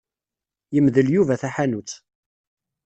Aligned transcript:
Yemdel 0.75 1.07
Yuba 1.15 1.39
taḥanut. 1.41 1.91